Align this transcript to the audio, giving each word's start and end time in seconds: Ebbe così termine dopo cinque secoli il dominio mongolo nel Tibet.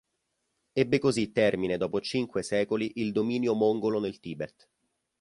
Ebbe 0.73 0.97
così 0.97 1.31
termine 1.31 1.77
dopo 1.77 2.01
cinque 2.01 2.41
secoli 2.41 2.93
il 2.95 3.11
dominio 3.11 3.53
mongolo 3.53 3.99
nel 3.99 4.19
Tibet. 4.19 4.67